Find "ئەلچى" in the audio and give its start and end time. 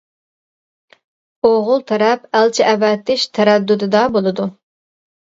2.39-2.65